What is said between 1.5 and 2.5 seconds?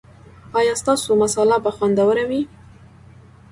به خوندوره وي؟